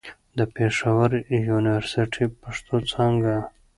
د 0.37 0.39
پېښور 0.57 1.09
يونيورسټۍ، 1.49 2.25
پښتو 2.41 2.75
څانګه 2.91 3.35